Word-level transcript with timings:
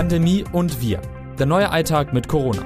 Pandemie 0.00 0.46
und 0.52 0.80
wir. 0.80 0.98
Der 1.38 1.44
neue 1.44 1.68
Alltag 1.68 2.14
mit 2.14 2.26
Corona. 2.26 2.64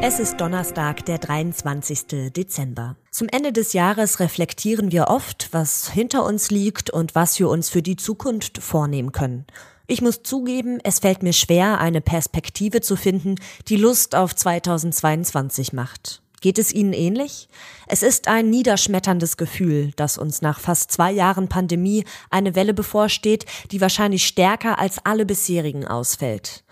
Es 0.00 0.18
ist 0.18 0.40
Donnerstag, 0.40 1.04
der 1.04 1.18
23. 1.18 2.32
Dezember. 2.32 2.96
Zum 3.10 3.28
Ende 3.28 3.52
des 3.52 3.74
Jahres 3.74 4.20
reflektieren 4.20 4.92
wir 4.92 5.08
oft, 5.08 5.50
was 5.52 5.90
hinter 5.90 6.24
uns 6.24 6.50
liegt 6.50 6.88
und 6.88 7.14
was 7.14 7.38
wir 7.38 7.50
uns 7.50 7.68
für 7.68 7.82
die 7.82 7.96
Zukunft 7.96 8.56
vornehmen 8.62 9.12
können. 9.12 9.44
Ich 9.88 10.00
muss 10.00 10.22
zugeben, 10.22 10.78
es 10.82 11.00
fällt 11.00 11.22
mir 11.22 11.34
schwer, 11.34 11.78
eine 11.78 12.00
Perspektive 12.00 12.80
zu 12.80 12.96
finden, 12.96 13.34
die 13.68 13.76
Lust 13.76 14.14
auf 14.14 14.34
2022 14.34 15.74
macht. 15.74 16.23
Geht 16.44 16.58
es 16.58 16.74
Ihnen 16.74 16.92
ähnlich? 16.92 17.48
Es 17.86 18.02
ist 18.02 18.28
ein 18.28 18.50
niederschmetterndes 18.50 19.38
Gefühl, 19.38 19.92
dass 19.96 20.18
uns 20.18 20.42
nach 20.42 20.60
fast 20.60 20.92
zwei 20.92 21.10
Jahren 21.10 21.48
Pandemie 21.48 22.04
eine 22.28 22.54
Welle 22.54 22.74
bevorsteht, 22.74 23.46
die 23.70 23.80
wahrscheinlich 23.80 24.26
stärker 24.26 24.78
als 24.78 24.98
alle 25.06 25.24
bisherigen 25.24 25.86
ausfällt. 25.86 26.62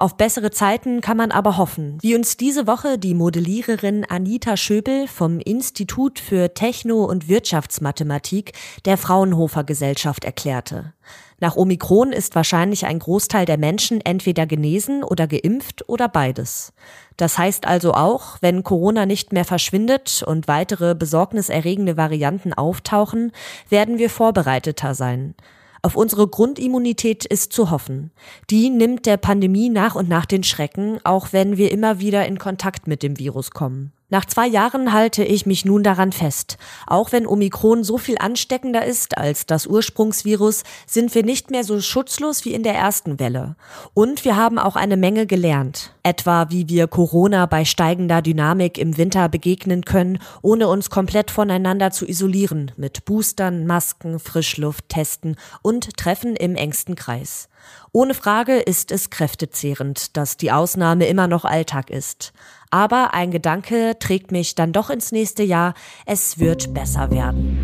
Auf 0.00 0.16
bessere 0.16 0.50
Zeiten 0.50 1.02
kann 1.02 1.18
man 1.18 1.30
aber 1.30 1.58
hoffen, 1.58 1.98
wie 2.00 2.14
uns 2.16 2.38
diese 2.38 2.66
Woche 2.66 2.96
die 2.96 3.12
Modelliererin 3.12 4.06
Anita 4.08 4.56
Schöbel 4.56 5.06
vom 5.06 5.40
Institut 5.40 6.18
für 6.18 6.54
Techno- 6.54 7.04
und 7.04 7.28
Wirtschaftsmathematik 7.28 8.54
der 8.86 8.96
Fraunhofer 8.96 9.62
Gesellschaft 9.62 10.24
erklärte. 10.24 10.94
Nach 11.38 11.54
Omikron 11.54 12.12
ist 12.12 12.34
wahrscheinlich 12.34 12.86
ein 12.86 12.98
Großteil 12.98 13.44
der 13.44 13.58
Menschen 13.58 14.00
entweder 14.00 14.46
genesen 14.46 15.04
oder 15.04 15.26
geimpft 15.26 15.86
oder 15.86 16.08
beides. 16.08 16.72
Das 17.18 17.36
heißt 17.36 17.66
also 17.66 17.92
auch, 17.92 18.38
wenn 18.40 18.64
Corona 18.64 19.04
nicht 19.04 19.34
mehr 19.34 19.44
verschwindet 19.44 20.24
und 20.26 20.48
weitere 20.48 20.94
besorgniserregende 20.94 21.98
Varianten 21.98 22.54
auftauchen, 22.54 23.32
werden 23.68 23.98
wir 23.98 24.08
vorbereiteter 24.08 24.94
sein. 24.94 25.34
Auf 25.82 25.96
unsere 25.96 26.28
Grundimmunität 26.28 27.24
ist 27.24 27.52
zu 27.52 27.70
hoffen. 27.70 28.10
Die 28.50 28.68
nimmt 28.68 29.06
der 29.06 29.16
Pandemie 29.16 29.70
nach 29.70 29.94
und 29.94 30.08
nach 30.08 30.26
den 30.26 30.42
Schrecken, 30.42 30.98
auch 31.04 31.32
wenn 31.32 31.56
wir 31.56 31.70
immer 31.70 32.00
wieder 32.00 32.26
in 32.26 32.38
Kontakt 32.38 32.86
mit 32.86 33.02
dem 33.02 33.18
Virus 33.18 33.50
kommen. 33.50 33.92
Nach 34.10 34.24
zwei 34.24 34.48
Jahren 34.48 34.92
halte 34.92 35.22
ich 35.22 35.46
mich 35.46 35.64
nun 35.64 35.84
daran 35.84 36.10
fest. 36.10 36.58
Auch 36.88 37.12
wenn 37.12 37.28
Omikron 37.28 37.84
so 37.84 37.96
viel 37.96 38.18
ansteckender 38.18 38.84
ist 38.84 39.16
als 39.16 39.46
das 39.46 39.68
Ursprungsvirus, 39.68 40.64
sind 40.84 41.14
wir 41.14 41.22
nicht 41.22 41.52
mehr 41.52 41.62
so 41.62 41.80
schutzlos 41.80 42.44
wie 42.44 42.52
in 42.52 42.64
der 42.64 42.74
ersten 42.74 43.20
Welle. 43.20 43.54
Und 43.94 44.24
wir 44.24 44.34
haben 44.34 44.58
auch 44.58 44.74
eine 44.74 44.96
Menge 44.96 45.26
gelernt. 45.26 45.94
Etwa, 46.02 46.50
wie 46.50 46.68
wir 46.68 46.88
Corona 46.88 47.46
bei 47.46 47.64
steigender 47.64 48.20
Dynamik 48.20 48.78
im 48.78 48.96
Winter 48.96 49.28
begegnen 49.28 49.84
können, 49.84 50.18
ohne 50.42 50.66
uns 50.66 50.90
komplett 50.90 51.30
voneinander 51.30 51.92
zu 51.92 52.04
isolieren, 52.04 52.72
mit 52.76 53.04
Boostern, 53.04 53.64
Masken, 53.64 54.18
Frischluft, 54.18 54.88
Testen 54.88 55.36
und 55.62 55.96
Treffen 55.96 56.34
im 56.34 56.56
engsten 56.56 56.96
Kreis. 56.96 57.49
Ohne 57.92 58.14
Frage 58.14 58.58
ist 58.58 58.92
es 58.92 59.10
kräftezehrend, 59.10 60.16
dass 60.16 60.36
die 60.36 60.52
Ausnahme 60.52 61.06
immer 61.06 61.26
noch 61.26 61.44
Alltag 61.44 61.90
ist. 61.90 62.32
Aber 62.70 63.14
ein 63.14 63.30
Gedanke 63.30 63.96
trägt 63.98 64.30
mich 64.30 64.54
dann 64.54 64.72
doch 64.72 64.90
ins 64.90 65.12
nächste 65.12 65.42
Jahr. 65.42 65.74
Es 66.06 66.38
wird 66.38 66.72
besser 66.72 67.10
werden. 67.10 67.58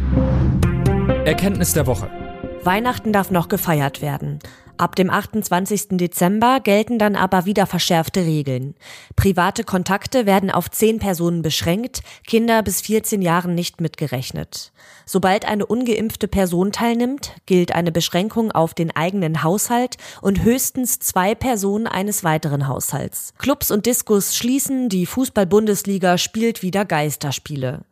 Erkenntnis 1.24 1.72
der 1.72 1.86
Woche. 1.86 2.25
Weihnachten 2.66 3.12
darf 3.12 3.30
noch 3.30 3.48
gefeiert 3.48 4.02
werden. 4.02 4.40
Ab 4.78 4.94
dem 4.94 5.08
28. 5.08 5.96
Dezember 5.96 6.60
gelten 6.60 6.98
dann 6.98 7.16
aber 7.16 7.46
wieder 7.46 7.66
verschärfte 7.66 8.20
Regeln. 8.20 8.74
Private 9.14 9.64
Kontakte 9.64 10.26
werden 10.26 10.50
auf 10.50 10.70
zehn 10.70 10.98
Personen 10.98 11.40
beschränkt, 11.40 12.02
Kinder 12.26 12.62
bis 12.62 12.82
14 12.82 13.22
Jahren 13.22 13.54
nicht 13.54 13.80
mitgerechnet. 13.80 14.72
Sobald 15.06 15.46
eine 15.46 15.64
ungeimpfte 15.64 16.28
Person 16.28 16.72
teilnimmt, 16.72 17.32
gilt 17.46 17.72
eine 17.72 17.90
Beschränkung 17.90 18.52
auf 18.52 18.74
den 18.74 18.94
eigenen 18.94 19.42
Haushalt 19.42 19.96
und 20.20 20.42
höchstens 20.42 20.98
zwei 20.98 21.34
Personen 21.34 21.86
eines 21.86 22.22
weiteren 22.22 22.68
Haushalts. 22.68 23.32
Clubs 23.38 23.70
und 23.70 23.86
Diskos 23.86 24.36
schließen, 24.36 24.90
die 24.90 25.06
Fußball-Bundesliga 25.06 26.18
spielt 26.18 26.62
wieder 26.62 26.84
Geisterspiele. 26.84 27.84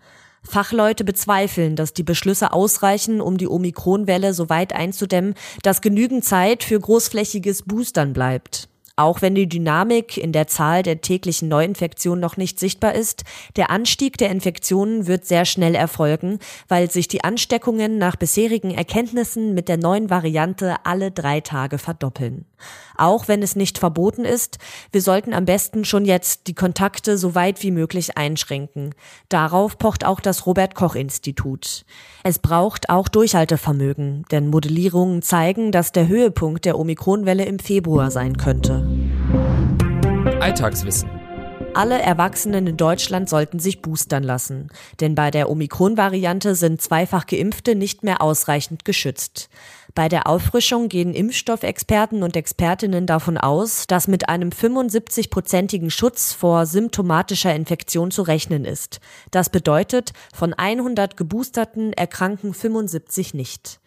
Fachleute 0.49 1.05
bezweifeln, 1.05 1.77
dass 1.77 1.93
die 1.95 2.03
Beschlüsse 2.03 2.53
ausreichen, 2.53 3.21
um 3.21 3.39
die 3.39 3.49
Omikronwelle 3.49 4.35
so 4.35 4.49
weit 4.49 4.73
einzudämmen, 4.73 5.35
dass 5.63 5.81
genügend 5.81 6.25
Zeit 6.25 6.65
für 6.65 6.79
großflächiges 6.79 7.63
Boostern 7.63 8.13
bleibt. 8.13 8.69
Auch 8.97 9.23
wenn 9.23 9.35
die 9.35 9.49
Dynamik 9.49 10.17
in 10.17 10.31
der 10.31 10.47
Zahl 10.47 10.85
der 10.85 11.01
täglichen 11.01 11.49
Neuinfektionen 11.49 12.21
noch 12.21 12.37
nicht 12.37 12.61
sichtbar 12.61 12.95
ist, 12.95 13.25
der 13.57 13.71
Anstieg 13.71 14.19
der 14.19 14.31
Infektionen 14.31 15.09
wird 15.09 15.27
sehr 15.27 15.45
schnell 15.47 15.75
erfolgen, 15.75 16.39
weil 16.69 16.89
sich 16.89 17.09
die 17.09 17.25
Ansteckungen 17.25 17.99
nach 17.99 18.15
bisherigen 18.15 18.71
Erkenntnissen 18.71 19.53
mit 19.53 19.69
der 19.69 19.79
neuen 19.79 20.11
Variante 20.11 20.77
alle 20.85 21.11
drei 21.11 21.41
Tage 21.41 21.79
verdoppeln. 21.79 22.45
Auch 22.97 23.29
wenn 23.29 23.43
es 23.43 23.57
nicht 23.57 23.79
verboten 23.79 24.25
ist, 24.25 24.59
wir 24.93 25.03
sollten 25.03 25.35
am 25.35 25.45
besten 25.45 25.85
schon 25.85 26.05
jetzt 26.05 26.47
die 26.47 26.55
Kontakte 26.55 27.19
so 27.19 27.35
weit 27.35 27.63
wie 27.63 27.71
möglich 27.71 28.17
einschränken. 28.17 28.95
Darauf 29.29 29.79
pocht 29.79 30.05
auch 30.05 30.21
das 30.21 30.47
Robert 30.47 30.75
Koch 30.75 30.95
Institut. 30.95 31.85
Es 32.23 32.39
braucht 32.39 32.89
auch 32.91 33.09
Durchhaltevermögen, 33.09 34.25
denn 34.31 34.49
Modellierungen 34.49 35.23
zeigen, 35.23 35.73
dass 35.73 35.93
der 35.93 36.09
Höhepunkt 36.09 36.65
der 36.65 36.79
Omikronwelle 36.79 37.45
im 37.45 37.59
Februar 37.59 38.11
sein 38.11 38.37
könnte. 38.37 38.87
Alltagswissen. 40.41 41.24
Alle 41.75 42.01
Erwachsenen 42.01 42.69
in 42.69 42.77
Deutschland 42.77 43.29
sollten 43.29 43.59
sich 43.59 43.83
boostern 43.83 44.23
lassen, 44.23 44.69
denn 45.01 45.17
bei 45.17 45.33
der 45.33 45.51
Omikron-Variante 45.51 46.55
sind 46.55 46.81
zweifach 46.81 47.27
Geimpfte 47.27 47.75
nicht 47.75 48.05
mehr 48.05 48.23
ausreichend 48.23 48.85
geschützt. 48.85 49.49
Bei 49.93 50.09
der 50.09 50.29
Auffrischung 50.29 50.89
gehen 50.89 51.15
Impfstoffexperten 51.15 52.23
und 52.23 52.37
Expertinnen 52.37 53.07
davon 53.07 53.39
aus, 53.39 53.89
dass 53.89 54.07
mit 54.07 54.29
einem 54.29 54.51
75-prozentigen 54.51 55.91
Schutz 55.91 56.33
vor 56.33 56.67
symptomatischer 56.67 57.55
Infektion 57.55 58.13
zu 58.13 58.23
rechnen 58.23 58.65
ist. 58.65 59.01
Das 59.33 59.51
bedeutet, 59.51 60.13
von 60.33 60.55
100 60.55 61.17
Geboosterten 61.17 61.93
erkranken 61.93 62.55
75 62.55 63.35
nicht. 63.35 63.81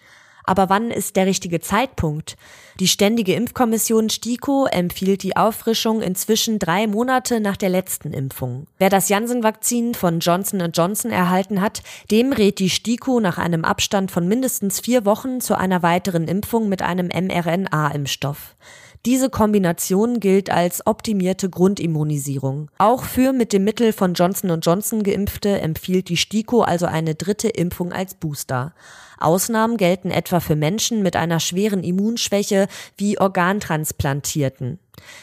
Aber 0.48 0.70
wann 0.70 0.92
ist 0.92 1.18
der 1.18 1.26
richtige 1.26 1.60
Zeitpunkt? 1.60 2.38
Die 2.80 2.88
Ständige 2.88 3.34
Impfkommission 3.34 4.10
STIKO 4.10 4.66
empfiehlt 4.66 5.24
die 5.24 5.36
Auffrischung 5.36 6.02
inzwischen 6.02 6.58
drei 6.58 6.88
Monate 6.88 7.42
nach 7.42 7.58
der 7.58 7.68
letzten 7.68 8.14
Impfung. 8.14 8.66
Wer 8.78 8.90
das 8.90 9.10
Janssen-Vakzin 9.10 9.94
von 9.94 10.20
Johnson 10.22 10.72
Johnson 10.74 11.12
erhalten 11.12 11.60
hat, 11.60 11.84
dem 12.12 12.32
rät 12.32 12.60
die 12.60 12.70
STIKO 12.70 13.20
nach 13.20 13.38
einem 13.38 13.66
Abstand 13.66 14.10
von 14.10 14.26
mindestens 14.28 14.80
vier 14.80 15.06
Wochen 15.06 15.42
zu 15.42 15.58
einer 15.58 15.84
weiteren 15.84 16.30
Impfung 16.30 16.70
mit 16.70 16.82
einem 16.82 17.08
mRNA-Impfstoff. 17.08 18.56
Diese 19.06 19.30
Kombination 19.30 20.20
gilt 20.20 20.50
als 20.50 20.86
optimierte 20.86 21.50
Grundimmunisierung. 21.50 22.70
Auch 22.78 23.04
für 23.04 23.32
mit 23.32 23.54
dem 23.54 23.64
Mittel 23.64 23.94
von 23.94 24.14
Johnson 24.14 24.60
Johnson 24.62 25.04
geimpfte 25.04 25.62
empfiehlt 25.62 26.10
die 26.10 26.18
STIKO 26.18 26.62
also 26.62 26.86
eine 26.86 27.16
dritte 27.16 27.48
Impfung 27.48 27.94
als 27.94 28.16
Booster. 28.16 28.74
Ausnahmen 29.20 29.78
gelten 29.78 30.12
etwa 30.12 30.40
für 30.40 30.56
Menschen 30.56 31.02
mit 31.02 31.16
einer 31.16 31.40
schweren 31.40 31.84
Immunschwäche 31.84 32.68
wie 32.98 33.20
Organtransplantierten. 33.20 34.80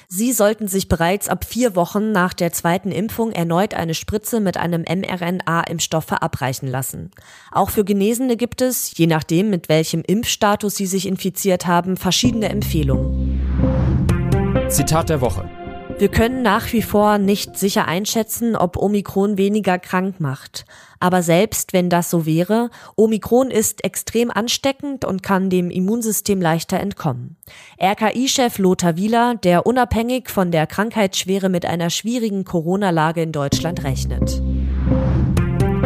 Sie 0.09 0.33
sollten 0.33 0.69
sich 0.69 0.89
bereits 0.89 1.29
ab 1.29 1.45
vier 1.45 1.75
Wochen 1.75 2.13
nach 2.13 2.33
der 2.33 2.53
zweiten 2.53 2.93
Impfung 2.93 3.33
erneut 3.33 3.75
eine 3.75 3.95
Spritze 3.95 4.41
mit 4.41 4.57
einem 4.57 4.83
mRNA-Impfstoff 4.83 6.05
verabreichen 6.05 6.69
lassen. 6.69 7.11
Auch 7.51 7.71
für 7.71 7.84
Genesene 7.84 8.37
gibt 8.37 8.61
es, 8.63 8.97
je 8.97 9.07
nachdem 9.07 9.51
mit 9.51 9.69
welchem 9.69 10.03
Impfstatus 10.03 10.77
sie 10.77 10.87
sich 10.87 11.07
infiziert 11.07 11.67
haben, 11.67 11.97
verschiedene 11.97 12.49
Empfehlungen. 12.49 13.34
Zitat 14.75 15.09
der 15.09 15.21
Woche. 15.21 15.49
Wir 15.99 16.09
können 16.09 16.43
nach 16.43 16.73
wie 16.73 16.83
vor 16.83 17.19
nicht 17.19 17.57
sicher 17.57 17.87
einschätzen, 17.87 18.57
ob 18.57 18.77
Omikron 18.77 19.39
weniger 19.39 19.79
krank 19.79 20.19
macht. 20.19 20.65
Aber 20.99 21.23
selbst 21.23 21.73
wenn 21.73 21.89
das 21.89 22.11
so 22.11 22.27
wäre, 22.27 22.71
Omikron 22.97 23.53
ist 23.53 23.84
extrem 23.84 24.33
ansteckend 24.33 25.05
und 25.05 25.23
kann 25.23 25.49
dem 25.49 25.71
Immunsystem 25.71 26.43
leichter 26.43 26.81
entkommen. 26.81 27.37
RKI-Chef 27.81 28.59
Lothar 28.59 28.97
Wieler, 28.97 29.37
der 29.37 29.65
unabhängig 29.65 30.28
von 30.28 30.51
der 30.51 30.66
Krankheitsschwere 30.66 31.48
mit 31.48 31.65
einer 31.65 31.91
schwierigen 31.91 32.45
Corona-Lage 32.45 33.22
in 33.22 33.31
Deutschland 33.31 33.84
rechnet. 33.84 34.43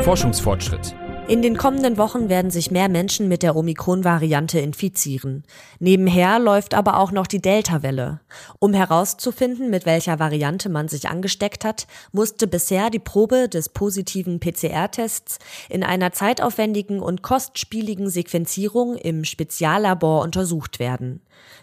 Forschungsfortschritt. 0.01 0.95
In 1.29 1.43
den 1.43 1.59
kommenden 1.59 1.99
Wochen 1.99 2.31
werden 2.31 2.51
sich 2.51 2.71
mehr 2.71 2.89
Menschen 2.89 3.29
mit 3.29 3.43
der 3.43 3.55
Omikron-Variante 3.55 4.61
infizieren. 4.61 5.45
Nebenher 5.79 6.39
läuft 6.39 6.73
aber 6.73 6.99
auch 6.99 7.13
noch 7.13 7.27
die 7.27 7.43
Delta-Welle. 7.43 8.21
Um 8.61 8.73
herauszufinden, 8.73 9.69
mit 9.69 9.85
welcher 9.85 10.19
Variante 10.19 10.71
man 10.71 10.89
sich 10.89 11.07
angesteckt 11.07 11.67
hat, 11.67 11.87
musste 12.13 12.47
bisher 12.47 12.89
die 12.89 12.99
Probe 12.99 13.51
des 13.51 13.69
positiven 13.69 14.41
PCR-Tests 14.41 15.39
in 15.69 15.85
einer 15.85 16.13
zeitaufwendigen 16.13 16.99
und 16.99 17.23
kostspieligen 17.23 18.09
Sequenzierung 18.09 18.97
im 18.97 19.25
Speziallabor 19.25 20.23
untersucht 20.23 20.79
werden. 20.79 21.21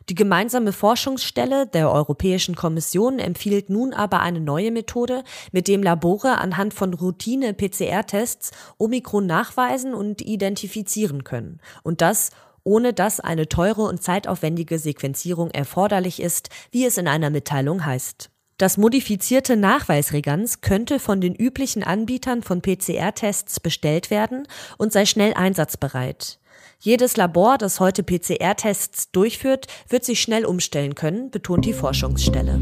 Die 0.09 0.15
gemeinsame 0.15 0.71
Forschungsstelle 0.71 1.65
der 1.65 1.91
Europäischen 1.91 2.55
Kommission 2.55 3.17
empfiehlt 3.17 3.69
nun 3.69 3.93
aber 3.93 4.19
eine 4.19 4.39
neue 4.39 4.71
Methode, 4.71 5.23
mit 5.51 5.67
dem 5.67 5.81
Labore 5.81 6.37
anhand 6.37 6.73
von 6.73 6.93
Routine-PCR-Tests 6.93 8.51
Omikron 8.77 9.25
nachweisen 9.55 9.93
und 9.93 10.21
identifizieren 10.21 11.23
können. 11.23 11.59
Und 11.83 12.01
das 12.01 12.31
ohne 12.67 12.93
dass 12.93 13.19
eine 13.19 13.47
teure 13.47 13.83
und 13.83 14.01
zeitaufwendige 14.01 14.79
Sequenzierung 14.79 15.51
erforderlich 15.51 16.19
ist, 16.19 16.49
wie 16.71 16.83
es 16.83 16.97
in 16.97 17.07
einer 17.07 17.29
Mitteilung 17.29 17.85
heißt. 17.85 18.31
Das 18.57 18.77
modifizierte 18.77 19.55
Nachweisreganz 19.55 20.61
könnte 20.61 20.97
von 20.97 21.21
den 21.21 21.35
üblichen 21.35 21.83
Anbietern 21.83 22.41
von 22.41 22.63
PCR-Tests 22.63 23.59
bestellt 23.59 24.09
werden 24.09 24.47
und 24.79 24.93
sei 24.93 25.05
schnell 25.05 25.35
einsatzbereit. 25.35 26.39
Jedes 26.79 27.17
Labor, 27.17 27.59
das 27.59 27.79
heute 27.79 28.01
PCR-Tests 28.01 29.11
durchführt, 29.11 29.67
wird 29.87 30.03
sich 30.03 30.19
schnell 30.19 30.43
umstellen 30.43 30.95
können, 30.95 31.29
betont 31.29 31.65
die 31.65 31.73
Forschungsstelle. 31.73 32.59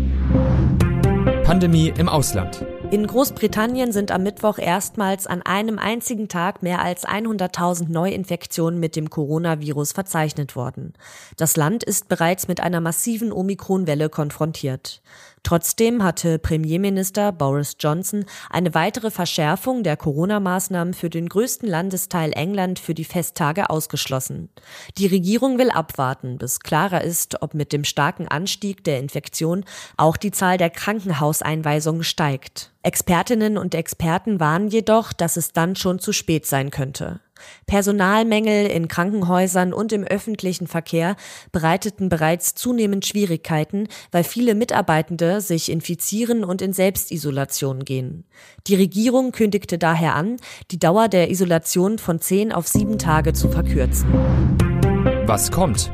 Pandemie 1.46 1.94
im 1.98 2.10
Ausland. 2.10 2.66
In 2.94 3.08
Großbritannien 3.08 3.92
sind 3.92 4.12
am 4.12 4.22
Mittwoch 4.22 4.60
erstmals 4.60 5.26
an 5.26 5.42
einem 5.42 5.80
einzigen 5.80 6.28
Tag 6.28 6.62
mehr 6.62 6.80
als 6.84 7.08
100.000 7.08 7.92
Neuinfektionen 7.92 8.80
mit 8.80 8.96
dem 8.96 9.10
Coronavirus 9.10 9.94
verzeichnet 9.94 10.56
worden. 10.56 10.94
Das 11.36 11.58
Land 11.58 11.84
ist 11.84 12.08
bereits 12.08 12.48
mit 12.48 12.60
einer 12.60 12.82
massiven 12.82 13.32
Omikronwelle 13.32 14.10
konfrontiert. 14.10 15.02
Trotzdem 15.44 16.02
hatte 16.04 16.40
Premierminister 16.40 17.34
Boris 17.34 17.76
Johnson 17.78 18.26
eine 18.50 18.74
weitere 18.74 19.12
Verschärfung 19.12 19.84
der 19.84 19.98
Corona-Maßnahmen 19.98 20.94
für 20.94 21.10
den 21.10 21.28
größten 21.28 21.68
Landesteil 21.68 22.32
England 22.34 22.80
für 22.80 22.94
die 22.94 23.04
Festtage 23.04 23.70
ausgeschlossen. 23.70 24.50
Die 24.98 25.08
Regierung 25.08 25.60
will 25.60 25.70
abwarten, 25.70 26.38
bis 26.38 26.62
klarer 26.62 27.04
ist, 27.04 27.42
ob 27.42 27.54
mit 27.56 27.74
dem 27.74 27.84
starken 27.84 28.30
Anstieg 28.30 28.86
der 28.86 29.00
Infektion 29.00 29.66
auch 29.98 30.16
die 30.16 30.32
Zahl 30.32 30.58
der 30.58 30.70
Krankenhauseinweisungen 30.70 32.06
steigt. 32.06 32.72
Expertinnen 32.82 33.58
und 33.58 33.76
Experten 33.76 34.40
warnen 34.40 34.70
jedoch, 34.70 35.12
dass 35.12 35.36
es 35.36 35.52
dann 35.52 35.76
schon 35.76 36.00
zu 36.00 36.14
spät 36.14 36.46
sein 36.46 36.72
könnte. 36.72 37.20
Personalmängel 37.66 38.68
in 38.68 38.88
Krankenhäusern 38.88 39.74
und 39.74 39.92
im 39.92 40.04
öffentlichen 40.04 40.68
Verkehr 40.68 41.16
bereiteten 41.52 42.10
bereits 42.10 42.56
zunehmend 42.56 43.06
Schwierigkeiten, 43.06 43.88
weil 44.12 44.24
viele 44.24 44.56
Mitarbeitende 44.56 45.42
sich 45.42 45.72
infizieren 45.72 46.44
und 46.44 46.62
in 46.62 46.74
Selbstisolation 46.74 47.86
gehen. 47.86 48.26
Die 48.68 48.76
Regierung 48.76 49.32
kündigte 49.32 49.78
daher 49.78 50.16
an, 50.16 50.38
die 50.72 50.80
Dauer 50.80 51.08
der 51.08 51.30
Isolation 51.30 52.00
von 52.00 52.20
zehn 52.20 52.52
auf 52.52 52.68
sieben 52.68 52.98
Tage 52.98 53.34
zu 53.34 53.50
verkürzen. 53.50 54.08
Was 55.26 55.52
kommt? 55.52 55.90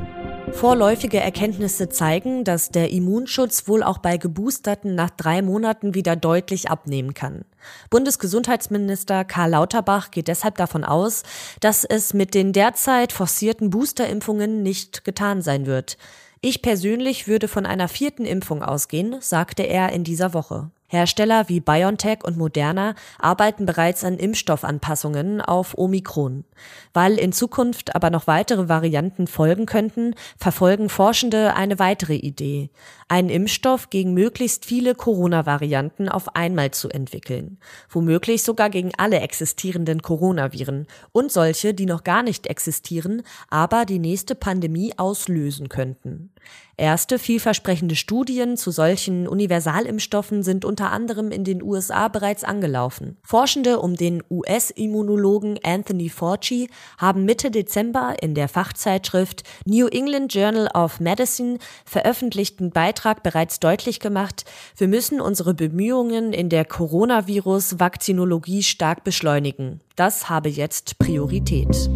Vorläufige 0.52 1.18
Erkenntnisse 1.18 1.88
zeigen, 1.88 2.44
dass 2.44 2.70
der 2.70 2.90
Immunschutz 2.90 3.66
wohl 3.66 3.82
auch 3.82 3.98
bei 3.98 4.16
Geboosterten 4.18 4.94
nach 4.94 5.10
drei 5.10 5.42
Monaten 5.42 5.94
wieder 5.94 6.16
deutlich 6.16 6.70
abnehmen 6.70 7.14
kann. 7.14 7.44
Bundesgesundheitsminister 7.88 9.24
Karl 9.24 9.50
Lauterbach 9.50 10.10
geht 10.10 10.28
deshalb 10.28 10.56
davon 10.56 10.84
aus, 10.84 11.22
dass 11.60 11.84
es 11.84 12.14
mit 12.14 12.34
den 12.34 12.52
derzeit 12.52 13.12
forcierten 13.12 13.70
Boosterimpfungen 13.70 14.62
nicht 14.62 15.04
getan 15.04 15.40
sein 15.42 15.66
wird. 15.66 15.96
Ich 16.42 16.62
persönlich 16.62 17.28
würde 17.28 17.48
von 17.48 17.66
einer 17.66 17.88
vierten 17.88 18.24
Impfung 18.24 18.62
ausgehen, 18.62 19.16
sagte 19.20 19.62
er 19.62 19.92
in 19.92 20.04
dieser 20.04 20.34
Woche. 20.34 20.70
Hersteller 20.90 21.48
wie 21.48 21.60
BioNTech 21.60 22.24
und 22.24 22.36
Moderna 22.36 22.96
arbeiten 23.20 23.64
bereits 23.64 24.02
an 24.02 24.18
Impfstoffanpassungen 24.18 25.40
auf 25.40 25.78
Omikron. 25.78 26.44
Weil 26.92 27.16
in 27.16 27.32
Zukunft 27.32 27.94
aber 27.94 28.10
noch 28.10 28.26
weitere 28.26 28.68
Varianten 28.68 29.28
folgen 29.28 29.66
könnten, 29.66 30.16
verfolgen 30.36 30.88
Forschende 30.88 31.54
eine 31.54 31.78
weitere 31.78 32.16
Idee, 32.16 32.70
einen 33.06 33.28
Impfstoff 33.28 33.88
gegen 33.90 34.14
möglichst 34.14 34.66
viele 34.66 34.96
Corona-Varianten 34.96 36.08
auf 36.08 36.34
einmal 36.34 36.72
zu 36.72 36.88
entwickeln, 36.88 37.58
womöglich 37.88 38.42
sogar 38.42 38.68
gegen 38.68 38.90
alle 38.98 39.20
existierenden 39.20 40.02
Coronaviren 40.02 40.88
und 41.12 41.30
solche, 41.30 41.72
die 41.72 41.86
noch 41.86 42.02
gar 42.02 42.24
nicht 42.24 42.48
existieren, 42.48 43.22
aber 43.48 43.84
die 43.84 44.00
nächste 44.00 44.34
Pandemie 44.34 44.92
auslösen 44.96 45.68
könnten. 45.68 46.32
Erste 46.80 47.18
vielversprechende 47.18 47.94
Studien 47.94 48.56
zu 48.56 48.70
solchen 48.70 49.28
Universalimpfstoffen 49.28 50.42
sind 50.42 50.64
unter 50.64 50.90
anderem 50.90 51.30
in 51.30 51.44
den 51.44 51.62
USA 51.62 52.08
bereits 52.08 52.42
angelaufen. 52.42 53.18
Forschende 53.22 53.80
um 53.80 53.96
den 53.96 54.22
US-Immunologen 54.30 55.58
Anthony 55.62 56.08
Fauci 56.08 56.70
haben 56.96 57.26
Mitte 57.26 57.50
Dezember 57.50 58.14
in 58.22 58.34
der 58.34 58.48
Fachzeitschrift 58.48 59.44
New 59.66 59.88
England 59.88 60.32
Journal 60.32 60.68
of 60.68 61.00
Medicine 61.00 61.58
veröffentlichten 61.84 62.70
Beitrag 62.70 63.22
bereits 63.22 63.60
deutlich 63.60 64.00
gemacht, 64.00 64.46
wir 64.78 64.88
müssen 64.88 65.20
unsere 65.20 65.52
Bemühungen 65.52 66.32
in 66.32 66.48
der 66.48 66.64
Coronavirus-Vakzinologie 66.64 68.62
stark 68.62 69.04
beschleunigen. 69.04 69.82
Das 69.96 70.30
habe 70.30 70.48
jetzt 70.48 70.98
Priorität. 70.98 71.90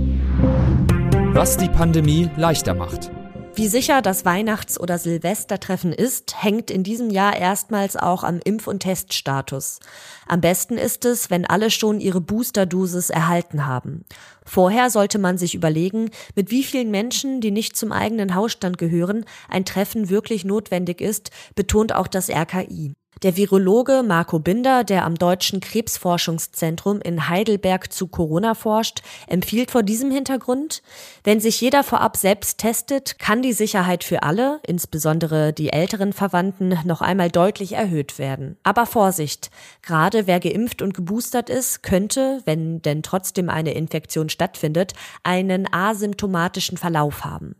Was 1.32 1.56
die 1.56 1.70
Pandemie 1.70 2.28
leichter 2.36 2.74
macht. 2.74 3.10
Wie 3.56 3.68
sicher 3.68 4.02
das 4.02 4.24
Weihnachts- 4.24 4.80
oder 4.80 4.98
Silvestertreffen 4.98 5.92
ist, 5.92 6.42
hängt 6.42 6.72
in 6.72 6.82
diesem 6.82 7.08
Jahr 7.08 7.36
erstmals 7.36 7.94
auch 7.94 8.24
am 8.24 8.40
Impf- 8.40 8.66
und 8.66 8.80
Teststatus. 8.80 9.78
Am 10.26 10.40
besten 10.40 10.76
ist 10.76 11.04
es, 11.04 11.30
wenn 11.30 11.46
alle 11.46 11.70
schon 11.70 12.00
ihre 12.00 12.20
Boosterdosis 12.20 13.10
erhalten 13.10 13.64
haben. 13.64 14.06
Vorher 14.44 14.90
sollte 14.90 15.20
man 15.20 15.38
sich 15.38 15.54
überlegen, 15.54 16.10
mit 16.34 16.50
wie 16.50 16.64
vielen 16.64 16.90
Menschen, 16.90 17.40
die 17.40 17.52
nicht 17.52 17.76
zum 17.76 17.92
eigenen 17.92 18.34
Hausstand 18.34 18.76
gehören, 18.76 19.24
ein 19.48 19.64
Treffen 19.64 20.10
wirklich 20.10 20.44
notwendig 20.44 21.00
ist, 21.00 21.30
betont 21.54 21.94
auch 21.94 22.08
das 22.08 22.30
RKI. 22.30 22.94
Der 23.24 23.38
Virologe 23.38 24.02
Marco 24.06 24.38
Binder, 24.38 24.84
der 24.84 25.06
am 25.06 25.14
Deutschen 25.14 25.60
Krebsforschungszentrum 25.60 27.00
in 27.00 27.26
Heidelberg 27.26 27.90
zu 27.90 28.06
Corona 28.06 28.52
forscht, 28.52 29.00
empfiehlt 29.26 29.70
vor 29.70 29.82
diesem 29.82 30.10
Hintergrund, 30.10 30.82
wenn 31.22 31.40
sich 31.40 31.58
jeder 31.58 31.84
vorab 31.84 32.18
selbst 32.18 32.58
testet, 32.58 33.18
kann 33.18 33.40
die 33.40 33.54
Sicherheit 33.54 34.04
für 34.04 34.24
alle, 34.24 34.60
insbesondere 34.66 35.54
die 35.54 35.72
älteren 35.72 36.12
Verwandten, 36.12 36.78
noch 36.84 37.00
einmal 37.00 37.30
deutlich 37.30 37.72
erhöht 37.72 38.18
werden. 38.18 38.58
Aber 38.62 38.84
Vorsicht, 38.84 39.50
gerade 39.80 40.26
wer 40.26 40.38
geimpft 40.38 40.82
und 40.82 40.92
geboostert 40.92 41.48
ist, 41.48 41.82
könnte, 41.82 42.42
wenn 42.44 42.82
denn 42.82 43.02
trotzdem 43.02 43.48
eine 43.48 43.72
Infektion 43.72 44.28
stattfindet, 44.28 44.92
einen 45.22 45.66
asymptomatischen 45.72 46.76
Verlauf 46.76 47.24
haben. 47.24 47.54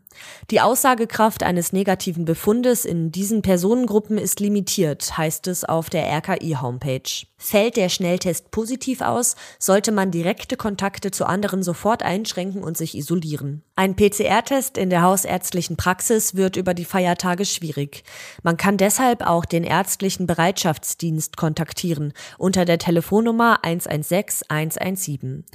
Die 0.51 0.61
Aussagekraft 0.61 1.43
eines 1.43 1.73
negativen 1.73 2.23
Befundes 2.23 2.85
in 2.85 3.11
diesen 3.11 3.41
Personengruppen 3.41 4.17
ist 4.17 4.39
limitiert, 4.39 5.17
heißt 5.17 5.47
es 5.47 5.54
auf 5.63 5.89
der 5.89 6.11
RKI-Homepage. 6.11 7.25
Fällt 7.45 7.77
der 7.77 7.89
Schnelltest 7.89 8.49
positiv 8.49 9.01
aus, 9.01 9.35
sollte 9.59 9.91
man 9.91 10.09
direkte 10.09 10.57
Kontakte 10.57 11.11
zu 11.11 11.27
anderen 11.27 11.61
sofort 11.61 12.01
einschränken 12.01 12.63
und 12.63 12.75
sich 12.75 12.97
isolieren. 12.97 13.61
Ein 13.75 13.95
PCR-Test 13.95 14.79
in 14.79 14.89
der 14.89 15.03
hausärztlichen 15.03 15.77
Praxis 15.77 16.33
wird 16.33 16.55
über 16.55 16.73
die 16.73 16.85
Feiertage 16.85 17.45
schwierig. 17.45 18.03
Man 18.41 18.57
kann 18.57 18.77
deshalb 18.77 19.21
auch 19.21 19.45
den 19.45 19.63
ärztlichen 19.63 20.25
Bereitschaftsdienst 20.25 21.37
kontaktieren 21.37 22.13
unter 22.39 22.65
der 22.65 22.79
Telefonnummer 22.79 23.59
116 23.61 24.49
117. 24.49 25.45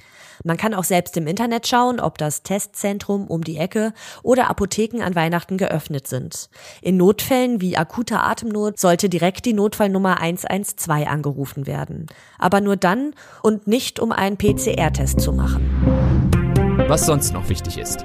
Man 0.45 0.57
kann 0.57 0.75
auch 0.75 0.85
selbst 0.85 1.17
im 1.17 1.27
Internet 1.27 1.67
schauen, 1.67 1.99
ob 1.99 2.19
das 2.19 2.45
Testzentrum 2.45 3.27
um 3.27 3.43
die 3.43 3.57
Ecke 3.57 3.93
oder 4.23 4.49
Apotheken 4.49 5.03
an 5.03 5.17
Weihnachten 5.17 5.59
geöffnet 5.59 6.07
sind. 6.07 6.51
In 6.83 6.97
Notfällen 6.97 7.61
wie 7.61 7.77
akuter 7.77 8.23
Atemnot 8.23 8.79
sollte 8.79 9.09
direkt 9.09 9.45
die 9.45 9.55
Notfallnummer 9.55 10.21
112 10.21 11.09
angerufen 11.09 11.67
werden. 11.67 11.80
Aber 12.39 12.61
nur 12.61 12.77
dann 12.77 13.15
und 13.43 13.67
nicht 13.67 14.01
um 14.01 14.13
einen 14.13 14.37
PCR-Test 14.37 15.21
zu 15.21 15.33
machen. 15.33 15.69
Was 16.89 17.07
sonst 17.07 17.33
noch 17.33 17.49
wichtig 17.49 17.79
ist. 17.79 18.05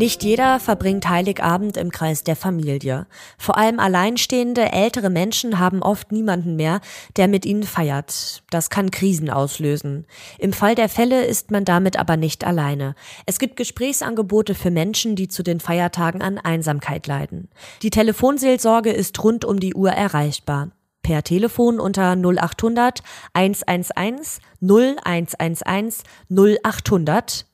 Nicht 0.00 0.22
jeder 0.22 0.60
verbringt 0.60 1.08
Heiligabend 1.08 1.76
im 1.76 1.90
Kreis 1.90 2.24
der 2.24 2.34
Familie. 2.36 3.06
Vor 3.36 3.58
allem 3.58 3.78
alleinstehende 3.78 4.72
ältere 4.72 5.10
Menschen 5.10 5.58
haben 5.58 5.82
oft 5.82 6.10
niemanden 6.10 6.56
mehr, 6.56 6.80
der 7.16 7.28
mit 7.28 7.44
ihnen 7.44 7.64
feiert. 7.64 8.42
Das 8.50 8.70
kann 8.70 8.90
Krisen 8.90 9.28
auslösen. 9.28 10.06
Im 10.38 10.52
Fall 10.52 10.74
der 10.74 10.88
Fälle 10.88 11.24
ist 11.24 11.50
man 11.50 11.66
damit 11.66 11.98
aber 11.98 12.16
nicht 12.16 12.44
alleine. 12.46 12.94
Es 13.26 13.38
gibt 13.38 13.56
Gesprächsangebote 13.56 14.54
für 14.54 14.70
Menschen, 14.70 15.16
die 15.16 15.28
zu 15.28 15.42
den 15.42 15.60
Feiertagen 15.60 16.22
an 16.22 16.38
Einsamkeit 16.38 17.06
leiden. 17.06 17.50
Die 17.82 17.90
Telefonseelsorge 17.90 18.90
ist 18.90 19.22
rund 19.22 19.44
um 19.44 19.60
die 19.60 19.74
Uhr 19.74 19.90
erreichbar 19.90 20.70
per 21.02 21.24
Telefon 21.24 21.80
unter 21.80 22.16
0800 22.16 23.02
111 23.32 24.38
0111 24.60 26.02
0800 26.28 27.46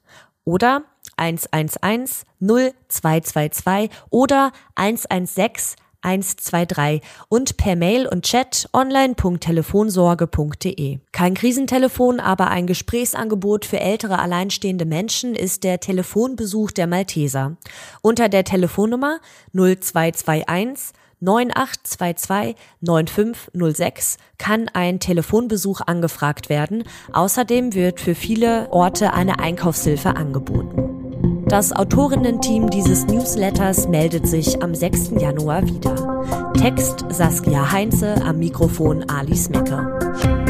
oder 0.45 0.83
111 1.17 2.25
0222 2.41 3.91
oder 4.11 4.53
116 4.75 5.76
123 6.07 7.03
und 7.29 7.57
per 7.57 7.75
Mail 7.75 8.07
und 8.07 8.25
Chat 8.25 8.69
online.telefonsorge.de. 8.73 11.00
Kein 11.11 11.35
Krisentelefon, 11.35 12.21
aber 12.21 12.47
ein 12.49 12.69
Gesprächsangebot 12.69 13.65
für 13.65 13.81
ältere 13.81 14.21
alleinstehende 14.21 14.85
Menschen 14.85 15.35
ist 15.35 15.65
der 15.65 15.81
Telefonbesuch 15.81 16.71
der 16.71 16.87
Malteser. 16.87 17.57
Unter 18.03 18.29
der 18.29 18.45
Telefonnummer 18.45 19.19
0221 19.53 20.95
9822 21.20 22.56
9506 22.80 24.18
kann 24.38 24.68
ein 24.73 25.00
Telefonbesuch 25.00 25.80
angefragt 25.87 26.49
werden. 26.49 26.85
Außerdem 27.12 27.75
wird 27.75 28.00
für 28.00 28.14
viele 28.14 28.70
Orte 28.70 29.12
eine 29.12 29.38
Einkaufshilfe 29.38 30.16
angeboten. 30.16 31.44
Das 31.49 31.73
Autorinnen-Team 31.73 32.70
dieses 32.70 33.06
Newsletters 33.06 33.88
meldet 33.88 34.26
sich 34.26 34.62
am 34.62 34.75
6. 34.75 35.12
Januar 35.20 35.66
wieder. 35.66 36.52
Text 36.54 37.04
Saskia 37.08 37.70
Heinze, 37.70 38.14
am 38.25 38.38
Mikrofon 38.38 39.08
Alice 39.08 39.49
Mecke. 39.49 40.46